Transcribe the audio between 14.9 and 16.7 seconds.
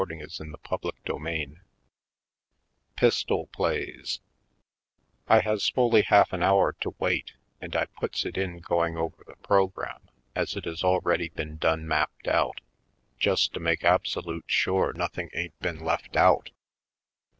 nothing ain't been left out.